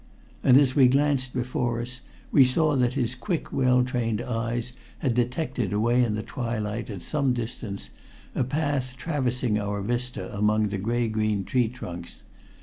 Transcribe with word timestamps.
And 0.43 0.57
as 0.57 0.75
we 0.75 0.87
glanced 0.87 1.31
before 1.31 1.79
us 1.79 2.01
we 2.31 2.43
saw 2.43 2.75
that 2.75 2.93
his 2.95 3.13
quick, 3.13 3.53
well 3.53 3.83
trained 3.83 4.19
eyes 4.19 4.73
had 4.97 5.13
detected 5.13 5.71
away 5.73 6.03
in 6.03 6.15
the 6.15 6.23
twilight, 6.23 6.89
at 6.89 7.03
some 7.03 7.33
distance, 7.33 7.91
a 8.33 8.43
path 8.43 8.95
traversing 8.97 9.59
our 9.59 9.79
vista 9.83 10.35
among 10.35 10.69
the 10.69 10.79
gray 10.79 11.07
green 11.07 11.43
tree 11.43 11.67
trunks. 11.69 12.23